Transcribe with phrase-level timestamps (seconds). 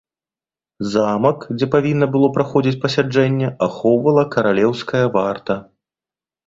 [0.93, 5.53] Замак, дзе павінна было праходзіць пасяджэнне, ахоўвала каралеўская варта.